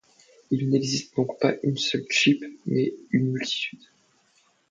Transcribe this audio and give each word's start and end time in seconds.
Il 0.49 0.67
n'existe 0.71 1.15
donc 1.15 1.39
pas 1.39 1.53
un 1.63 1.75
seul 1.75 2.01
tchip, 2.09 2.43
mais 2.65 2.91
une 3.11 3.33
multitude. 3.33 3.83